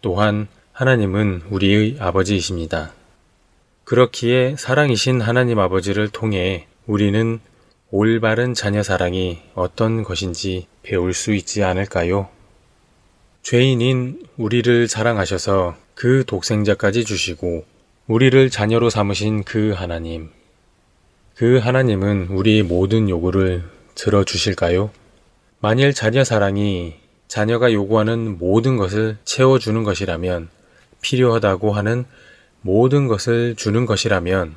[0.00, 2.92] 또한 하나님은 우리의 아버지이십니다.
[3.84, 7.40] 그렇기에 사랑이신 하나님 아버지를 통해 우리는
[7.90, 12.28] 올바른 자녀 사랑이 어떤 것인지 배울 수 있지 않을까요?
[13.42, 17.64] 죄인인 우리를 사랑하셔서 그 독생자까지 주시고
[18.06, 20.30] 우리를 자녀로 삼으신 그 하나님.
[21.34, 23.64] 그 하나님은 우리의 모든 요구를
[23.94, 24.90] 들어주실까요?
[25.60, 26.94] 만일 자녀 사랑이
[27.28, 30.48] 자녀가 요구하는 모든 것을 채워주는 것이라면,
[31.00, 32.04] 필요하다고 하는
[32.60, 34.56] 모든 것을 주는 것이라면,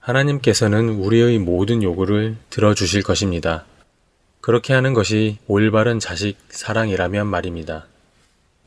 [0.00, 3.64] 하나님께서는 우리의 모든 요구를 들어주실 것입니다.
[4.44, 7.86] 그렇게 하는 것이 올바른 자식 사랑이라면 말입니다.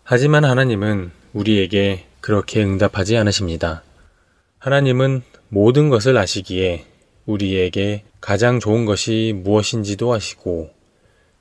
[0.04, 3.84] 하지만 하나님은 우리에게 그렇게 응답하지 않으십니다.
[4.58, 6.86] 하나님은 모든 것을 아시기에
[7.28, 10.72] 우리에게 가장 좋은 것이 무엇인지도 아시고,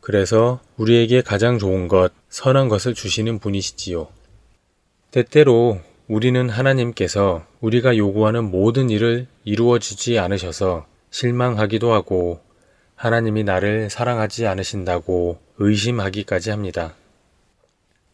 [0.02, 4.06] 그래서 우리에게 가장 좋은 것, 선한 것을 주시는 분이시지요.
[5.12, 12.45] 때때로 우리는 하나님께서 우리가 요구하는 모든 일을 이루어 주지 않으셔서 실망하기도 하고
[12.96, 16.94] 하나님이 나를 사랑하지 않으신다고 의심하기까지 합니다.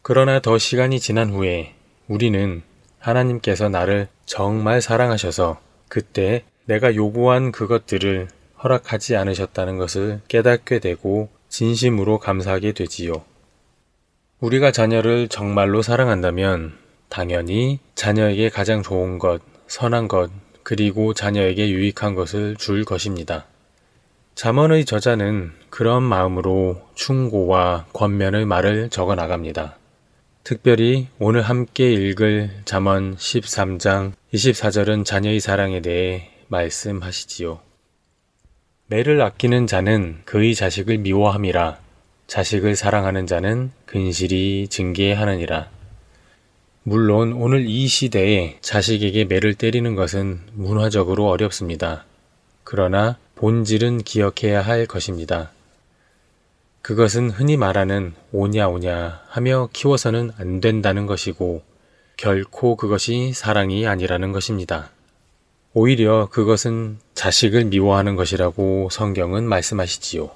[0.01, 1.73] 그러나 더 시간이 지난 후에
[2.09, 2.61] 우리는
[2.99, 8.27] 하나님께서 나를 정말 사랑하셔서 그때 내가 요구한 그것들을
[8.61, 13.23] 허락하지 않으셨다는 것을 깨닫게 되고 진심으로 감사하게 되지요.
[14.39, 16.77] 우리가 자녀를 정말로 사랑한다면
[17.07, 20.29] 당연히 자녀에게 가장 좋은 것, 선한 것,
[20.63, 23.45] 그리고 자녀에게 유익한 것을 줄 것입니다.
[24.35, 29.77] 잠언의 저자는 그런 마음으로 충고와 권면의 말을 적어 나갑니다.
[30.43, 37.59] 특별히 오늘 함께 읽을 잠언 13장 24절은 자녀의 사랑에 대해 말씀하시지요.
[38.87, 41.77] 매를 아끼는 자는 그의 자식을 미워함이라
[42.25, 45.69] 자식을 사랑하는 자는 근실이 증개하느니라.
[46.81, 52.05] 물론 오늘 이 시대에 자식에게 매를 때리는 것은 문화적으로 어렵습니다.
[52.63, 55.51] 그러나 본질은 기억해야 할 것입니다.
[56.81, 61.63] 그것은 흔히 말하는 오냐 오냐 하며 키워서는 안 된다는 것이고
[62.17, 64.89] 결코 그것이 사랑이 아니라는 것입니다.
[65.73, 70.29] 오히려 그것은 자식을 미워하는 것이라고 성경은 말씀하시지요.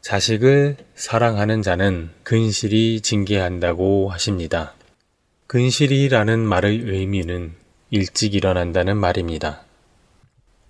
[0.00, 4.74] 자식을 사랑하는 자는 근실이 징계한다고 하십니다.
[5.46, 7.52] 근실이라는 말의 의미는
[7.90, 9.64] 일찍 일어난다는 말입니다.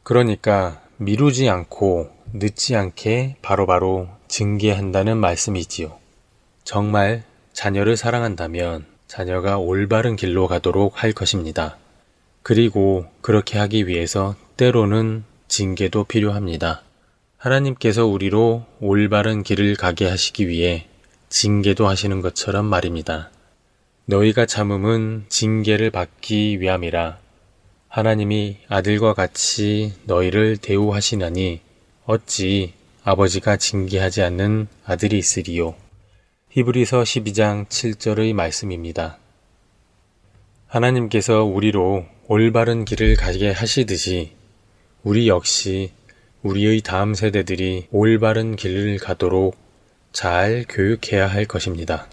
[0.04, 5.98] 그러니까 미루지 않고 늦지 않게 바로바로 바로 증개한다는 말씀이지요.
[6.62, 11.78] 정말 자녀를 사랑한다면 자녀가 올바른 길로 가도록 할 것입니다.
[12.42, 16.82] 그리고 그렇게 하기 위해서 때로는 징계도 필요합니다.
[17.38, 20.86] 하나님께서 우리로 올바른 길을 가게 하시기 위해
[21.30, 23.30] 징계도 하시는 것처럼 말입니다.
[24.06, 27.23] 너희가 참음은 징계를 받기 위함이라.
[27.94, 31.60] 하나님이 아들과 같이 너희를 대우하시나니
[32.06, 32.72] 어찌
[33.04, 35.76] 아버지가 징계하지 않는 아들이 있으리요.
[36.50, 39.18] 히브리서 12장 7절의 말씀입니다.
[40.66, 44.32] 하나님께서 우리로 올바른 길을 가게 하시듯이
[45.04, 45.92] 우리 역시
[46.42, 49.56] 우리의 다음 세대들이 올바른 길을 가도록
[50.12, 52.08] 잘 교육해야 할 것입니다.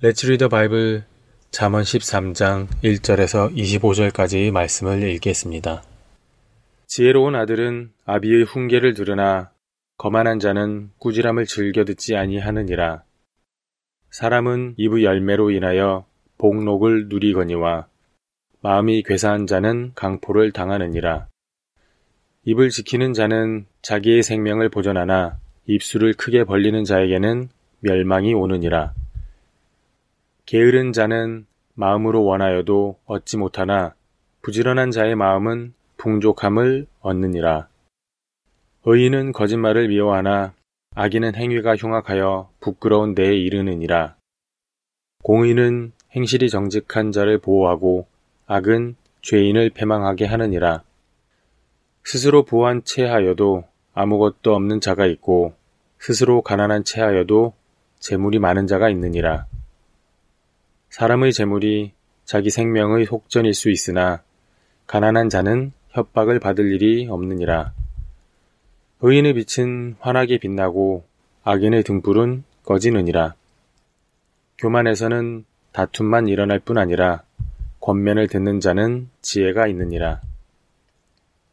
[0.00, 1.02] Let's read the Bible
[1.54, 5.84] 잠언 13장 1절에서 25절까지의 말씀을 읽겠습니다.
[6.88, 9.52] 지혜로운 아들은 아비의 훈계를 들으나
[9.96, 13.04] 거만한 자는 꾸지람을 즐겨 듣지 아니하느니라.
[14.10, 16.06] 사람은 입의 열매로 인하여
[16.38, 17.86] 복록을 누리거니와
[18.60, 21.28] 마음이 괴사한 자는 강포를 당하느니라.
[22.46, 27.48] 입을 지키는 자는 자기의 생명을 보존하나 입술을 크게 벌리는 자에게는
[27.78, 28.92] 멸망이 오느니라.
[30.46, 33.94] 게으른 자는 마음으로 원하여도 얻지 못하나
[34.42, 37.68] 부지런한 자의 마음은 풍족함을 얻느니라.
[38.84, 40.52] 의인은 거짓말을 미워하나
[40.94, 44.16] 악인은 행위가 흉악하여 부끄러운 데에 이르느니라.
[45.22, 48.06] 공의는 행실이 정직한 자를 보호하고
[48.46, 50.82] 악은 죄인을 패망하게 하느니라.
[52.04, 53.64] 스스로 부한 채하여도
[53.94, 55.54] 아무것도 없는 자가 있고
[55.98, 57.54] 스스로 가난한 채하여도
[57.98, 59.46] 재물이 많은 자가 있느니라.
[60.94, 61.90] 사람의 재물이
[62.24, 64.22] 자기 생명의 속전일 수 있으나
[64.86, 67.72] 가난한 자는 협박을 받을 일이 없느니라.
[69.00, 71.04] 의인의 빛은 환하게 빛나고
[71.42, 73.34] 악인의 등불은 꺼지느니라.
[74.58, 77.24] 교만에서는 다툼만 일어날 뿐 아니라
[77.80, 80.20] 권면을 듣는 자는 지혜가 있느니라.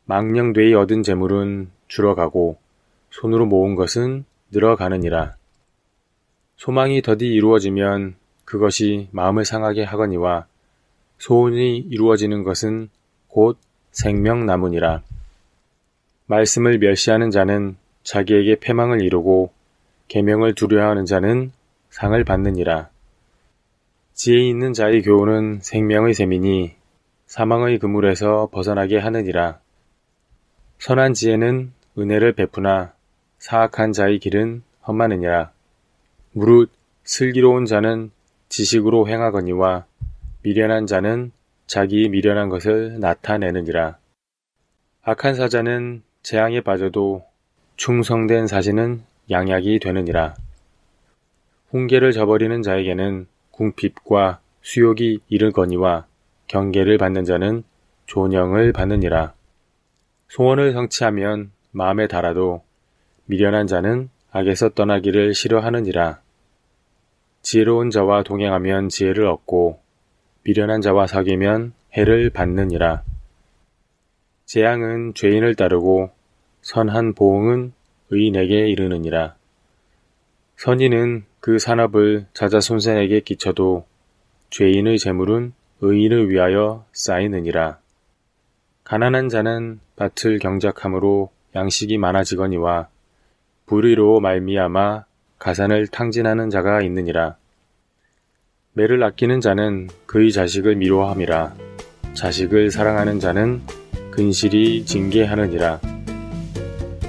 [0.05, 2.59] 망령되이 얻은 재물은 줄어가고
[3.09, 5.35] 손으로 모은 것은 늘어가느니라.
[6.57, 8.20] 소망이 더디 이루어지면
[8.52, 10.45] 그것이 마음을 상하게 하거니와
[11.20, 12.89] 소원이 이루어지는 것은
[13.30, 13.58] 곧
[13.91, 15.04] 생명나무니라.
[16.26, 19.54] 말씀을 멸시하는 자는 자기에게 패망을 이루고
[20.10, 21.54] 계명을 두려워하는 자는
[21.91, 22.89] 상을 받느니라.
[24.16, 26.74] 지혜 있는 자의 교훈은 생명의 셈이니
[27.28, 29.62] 사망의 그물에서 벗어나게 하느니라.
[30.78, 32.91] 선한 지혜는 은혜를 베푸나
[33.39, 35.52] 사악한 자의 길은 험하느니라.
[36.34, 36.70] 무릇
[37.06, 38.12] 슬기로운 자는
[38.52, 39.86] 지식으로 행하거니와
[40.43, 41.32] 미련한 자는
[41.68, 43.97] 자기 미련한 것을 나타내느니라.
[45.04, 47.24] 악한 사자는 재앙에 빠져도
[47.78, 50.36] 충성된 사신은 양약이 되느니라.
[51.70, 56.06] 훈계를 저버리는 자에게는 궁핍과 수욕이 이르거니와
[56.47, 57.64] 경계를 받는 자는
[58.06, 59.34] 존영을 받느니라.
[60.28, 62.64] 소원을 성취하면 마음에 달아도
[63.26, 66.20] 미련한 자는 악에서 떠나기를 싫어하느니라.
[67.41, 69.79] 지혜로운 자와 동행하면 지혜를 얻고
[70.43, 73.03] 미련한 자와 사귀면 해를 받느니라.
[74.45, 76.11] 재앙은 죄인을 따르고
[76.61, 77.73] 선한 보응은
[78.09, 79.35] 의인에게 이르느니라.
[80.57, 83.85] 선인은 그 산업을 자자손손에게 끼쳐도
[84.51, 87.79] 죄인의 재물은 의인을 위하여 쌓이느니라.
[88.83, 92.89] 가난한 자는 밭을 경작함으로 양식이 많아지거니와
[93.65, 95.05] 불의로 말미암아
[95.41, 97.35] 가산을 탕진하는 자가 있느니라.
[98.73, 101.55] 매를 아끼는 자는 그의 자식을 미워함이라.
[102.13, 103.61] 자식을 사랑하는 자는
[104.11, 105.81] 근실이 징계하느니라.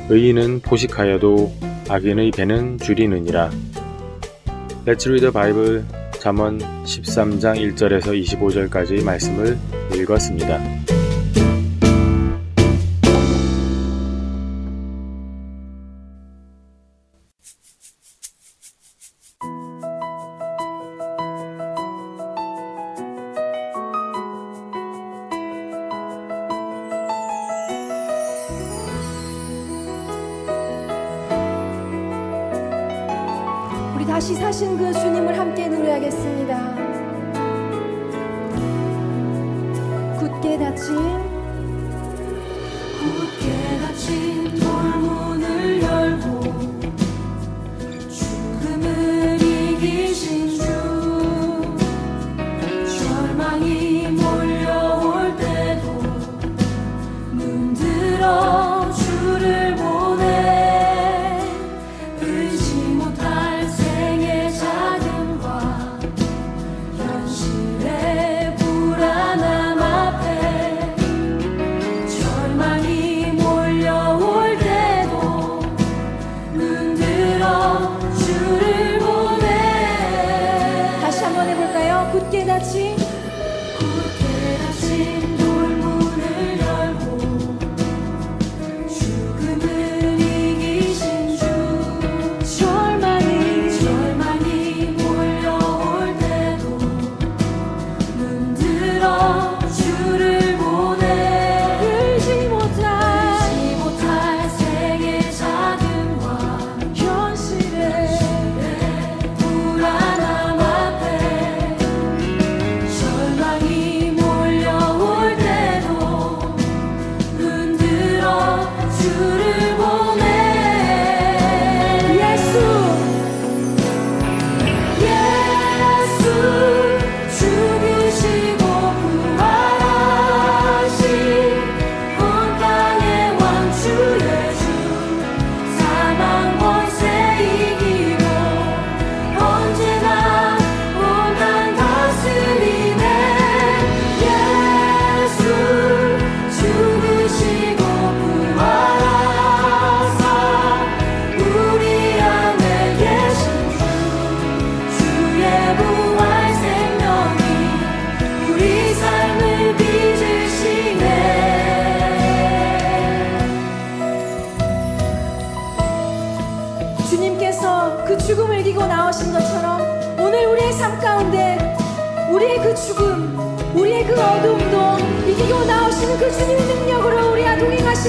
[0.08, 1.52] 의인은 포식하여도
[1.90, 3.50] 악인의 배는 줄이느니라.
[4.86, 5.84] Let's read the Bible
[6.18, 9.58] 잠언 13장 1절에서 25절까지의 말씀을
[9.94, 10.71] 읽었습니다.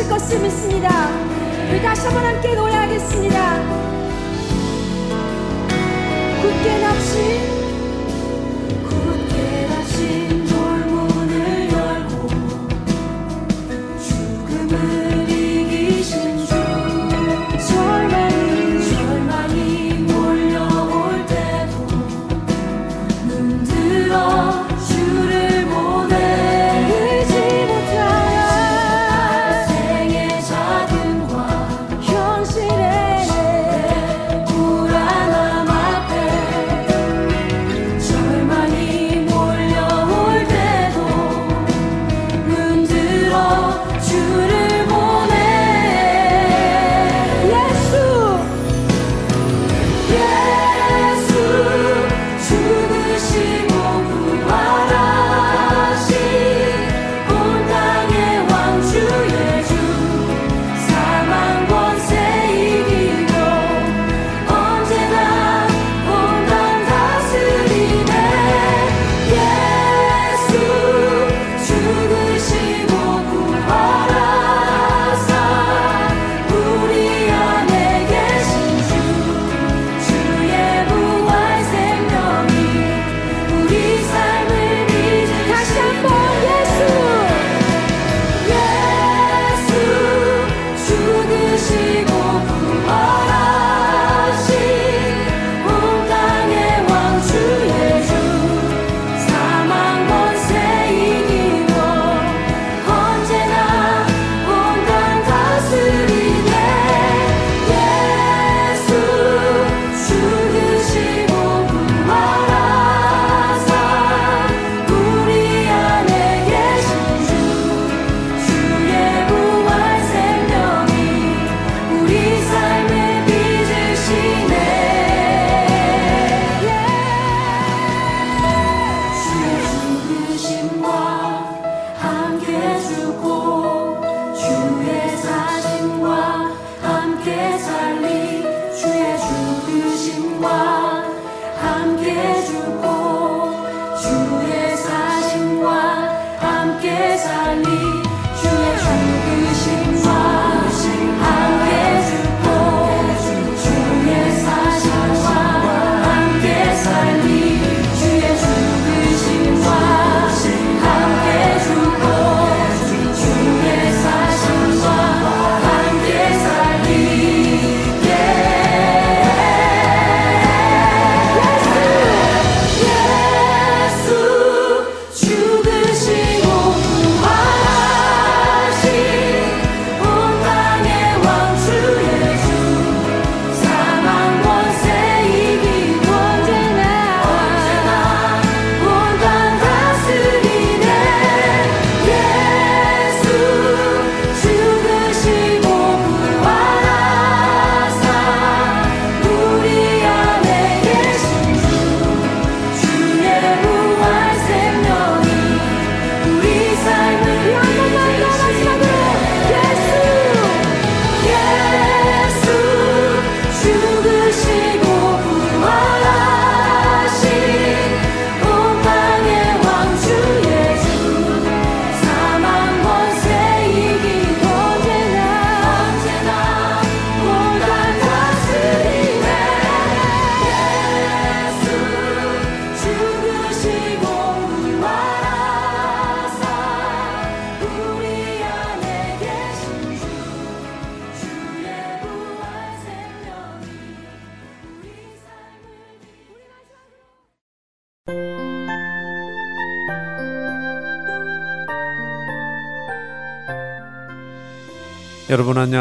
[0.09, 1.09] 것을 믿습니다.
[1.69, 3.92] 우리 다시 한번 함께 노래하겠습니다.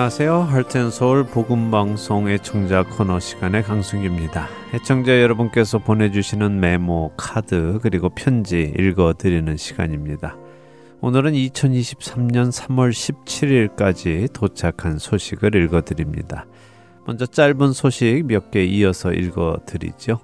[0.02, 0.40] 안녕하세요.
[0.40, 4.48] 할텐서울 복음방송 애청자 코너 시간의 강승규입니다.
[4.74, 10.36] 애청자 여러분께서 보내주시는 메모, 카드, 그리고 편지 읽어드리는 시간입니다.
[11.02, 16.46] 오늘은 2023년 3월 17일까지 도착한 소식을 읽어드립니다.
[17.06, 20.18] 먼저 짧은 소식 몇 개 이어서 읽어드리죠.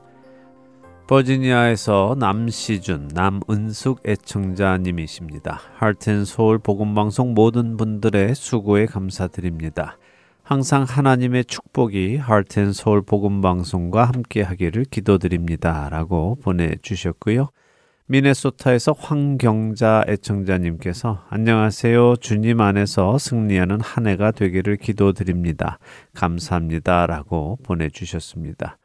[1.08, 5.58] 버지니아에서 남시준, 남은숙 애청자님이십니다.
[5.76, 9.96] 할텐서울 복음방송 모든 분들의 수고에 감사드립니다.
[10.42, 15.88] 항상 하나님의 축복이 할텐서울 복음방송과 함께 하기를 기도드립니다.
[15.88, 17.48] 라고 보내주셨고요.
[18.08, 22.16] 미네소타에서 황경자 애청자님께서 안녕하세요.
[22.16, 25.78] 주님 안에서 승리하는 한 해가 되기를 기도드립니다.
[26.12, 27.06] 감사합니다.
[27.06, 28.76] 라고 보내주셨습니다.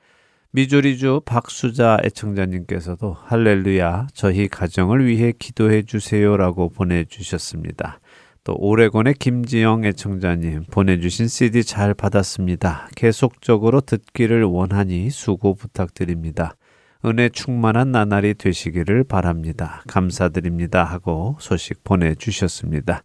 [0.56, 8.00] 미조리주 박수자 애청자님께서도 할렐루야 저희 가정을 위해 기도해 주세요라고 보내주셨습니다.
[8.44, 12.88] 또 오레곤의 김지영 애청자님 보내주신 CD 잘 받았습니다.
[12.96, 16.56] 계속적으로 듣기를 원하니 수고 부탁드립니다.
[17.04, 19.82] 은혜 충만한 나날이 되시기를 바랍니다.
[19.88, 20.84] 감사드립니다.
[20.84, 23.02] 하고 소식 보내주셨습니다.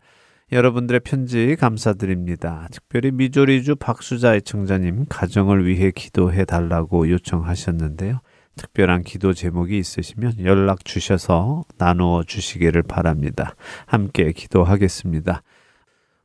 [0.50, 2.68] 여러분들의 편지 감사드립니다.
[2.72, 8.20] 특별히 미조리주 박수자 애청자님 가정을 위해 기도해 달라고 요청하셨는데요.
[8.56, 13.54] 특별한 기도 제목이 있으시면 연락 주셔서 나누어 주시기를 바랍니다.
[13.86, 15.42] 함께 기도하겠습니다.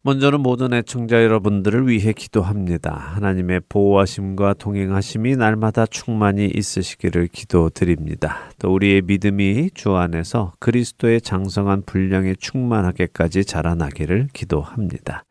[0.05, 2.93] 먼저는 모든 애청자 여러분들을 위해 기도합니다.
[2.93, 8.49] 하나님의 보호하심과 동행하심이 날마다 충만히 있으시기를 기도드립니다.
[8.59, 15.23] 또 우리의 믿음이 주 안에서 그리스도의 장성한 분량에 충만하게까지 자라나기를 기도합니다.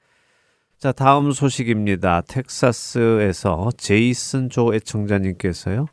[0.78, 2.22] 자, 다음 소식입니다.
[2.22, 5.86] 텍사스에서 제이슨 조 애청자님께서요.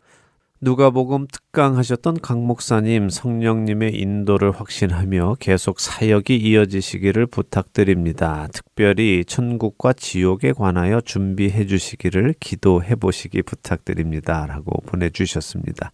[0.62, 8.45] 누가복음 특강하셨던 강 목사님 성령님의 인도를 확신하며 계속 사역이 이어지시기를 부탁드립니다.
[8.51, 14.45] 특별히 천국과 지옥에 관하여 준비해 주시기를 기도해 보시기 부탁드립니다.
[14.47, 15.93] 라고 보내주셨습니다.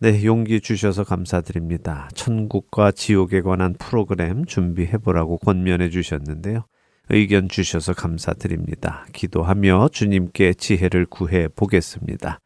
[0.00, 2.08] 네, 용기 주셔서 감사드립니다.
[2.16, 6.64] 천국과 지옥에 관한 프로그램 준비해 보라고 권면해 주셨는데요.
[7.10, 9.06] 의견 주셔서 감사드립니다.
[9.12, 12.40] 기도하며 주님께 지혜를 구해 보겠습니다.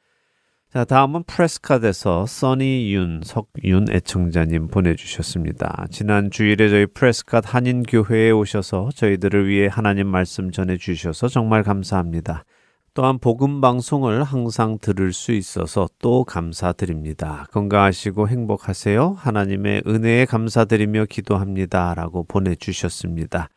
[0.77, 5.87] 자, 다음은 프레스카드에서 써니윤, 석윤 애청자님 보내주셨습니다.
[5.91, 12.45] 지난 주일에 저희 프레스카드 한인교회에 오셔서 저희들을 위해 하나님 말씀 전해주셔서 정말 감사합니다.
[12.93, 17.47] 또한 복음 방송을 항상 들을 수 있어서 또 감사드립니다.
[17.53, 19.17] 건강하시고 행복하세요.
[19.17, 21.95] 하나님의 은혜에 감사드리며 기도합니다.
[21.95, 23.49] 라고 보내주셨습니다.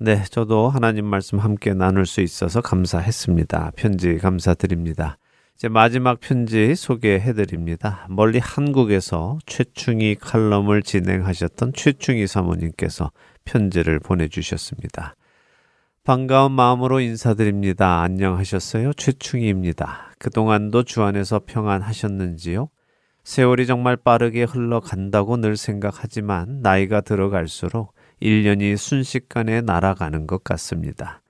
[0.00, 3.72] 네, 저도 하나님 말씀 함께 나눌 수 있어서 감사했습니다.
[3.74, 5.16] 편지 감사드립니다.
[5.56, 8.06] 이제 마지막 편지 소개해 드립니다.
[8.08, 13.12] 멀리 한국에서 최충희 칼럼을 진행하셨던 최충희 사모님께서
[13.44, 15.14] 편지를 보내주셨습니다.
[16.04, 18.02] 반가운 마음으로 인사드립니다.
[18.02, 18.92] 안녕하셨어요?
[18.94, 20.14] 최충희입니다.
[20.18, 22.68] 그동안도 주 안에서 평안하셨는지요?
[23.22, 31.21] 세월이 정말 빠르게 흘러간다고 늘 생각하지만 나이가 들어갈수록 1년이 순식간에 날아가는 것 같습니다.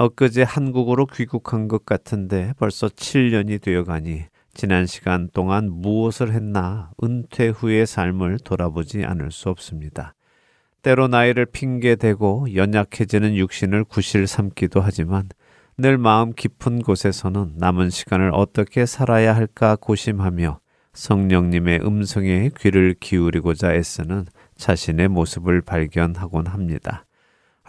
[0.00, 4.22] 엊그제 한국으로 귀국한 것 같은데 벌써 7년이 되어가니
[4.54, 10.14] 지난 시간 동안 무엇을 했나 은퇴 후의 삶을 돌아보지 않을 수 없습니다.
[10.80, 15.28] 때로 나이를 핑계대고 연약해지는 육신을 구실 삼기도 하지만
[15.76, 20.60] 늘 마음 깊은 곳에서는 남은 시간을 어떻게 살아야 할까 고심하며
[20.94, 24.24] 성령님의 음성에 귀를 기울이고자 애쓰는
[24.56, 27.04] 자신의 모습을 발견하곤 합니다.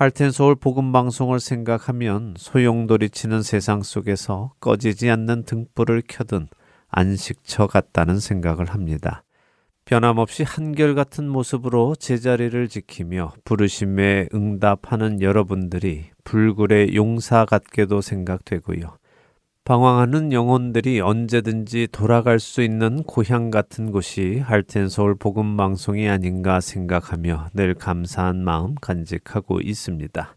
[0.01, 6.47] 할텐서울 복음방송을 생각하면 소용돌이치는 세상 속에서 꺼지지 않는 등불을 켜둔
[6.89, 9.23] 안식처 같다는 생각을 합니다.
[9.85, 18.97] 변함없이 한결같은 모습으로 제자리를 지키며 부르심에 응답하는 여러분들이 불굴의 용사 같게도 생각되고요.
[19.71, 27.51] 방황하는 영혼들이 언제든지 돌아갈 수 있는 고향 같은 곳이 할텐 서울 복음 방송이 아닌가 생각하며
[27.53, 30.35] 늘 감사한 마음 간직하고 있습니다.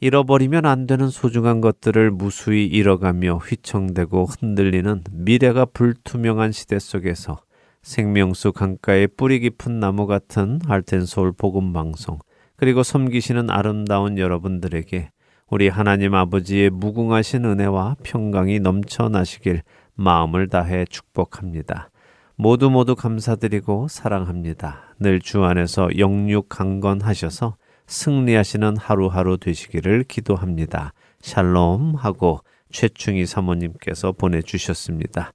[0.00, 7.42] 잃어버리면 안 되는 소중한 것들을 무수히 잃어가며 휘청대고 흔들리는 미래가 불투명한 시대 속에서
[7.82, 12.18] 생명수 강가의 뿌리 깊은 나무 같은 할텐 서울 복음 방송
[12.56, 15.10] 그리고 섬기시는 아름다운 여러분들에게
[15.52, 19.60] 우리 하나님 아버지의 무궁하신 은혜와 평강이 넘쳐나시길
[19.94, 21.90] 마음을 다해 축복합니다.
[22.36, 24.94] 모두 모두 감사드리고 사랑합니다.
[24.98, 30.94] 늘 주 안에서 영육 강건하셔서 승리하시는 하루하루 되시기를 기도합니다.
[31.20, 32.40] 샬롬 하고
[32.70, 35.34] 최충희 사모님께서 보내주셨습니다.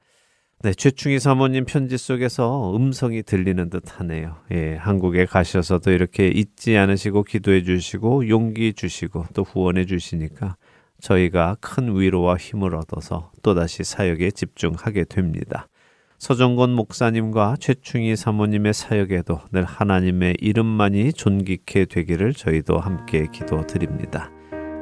[0.63, 4.37] 네, 최충희 사모님 편지 속에서 음성이 들리는 듯 하네요.
[4.51, 10.57] 예, 한국에 가셔서도 이렇게 잊지 않으시고 기도해 주시고 용기 주시고 또 후원해 주시니까
[10.99, 15.67] 저희가 큰 위로와 힘을 얻어서 또다시 사역에 집중하게 됩니다.
[16.17, 24.31] 서정건 목사님과 최충희 사모님의 사역에도 늘 하나님의 이름만이 존귀케 되기를 저희도 함께 기도드립니다.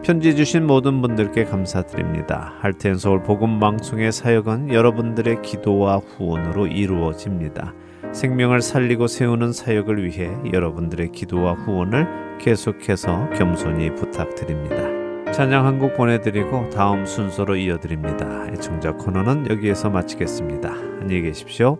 [0.06, 2.54] 편지 주신 모든 분들께 감사드립니다.
[2.60, 7.74] 할텐 서울 복음 방송의 사역은 여러분들의 기도와 후원으로 이루어집니다.
[8.14, 15.32] 생명을 살리고 세우는 사역을 위해 여러분들의 기도와 후원을 계속해서 겸손히 부탁드립니다.
[15.32, 18.46] 찬양 한 곡 보내드리고 다음 순서로 이어드립니다.
[18.54, 20.70] 애청자 코너는 여기에서 마치겠습니다.
[21.02, 21.80] 안녕히 계십시오.